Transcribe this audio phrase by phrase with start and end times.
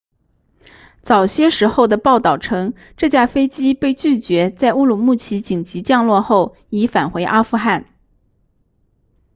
[1.03, 7.85] 早些时候的报道称这架飞机被拒绝在乌鲁木齐紧急降落后已返回阿富汗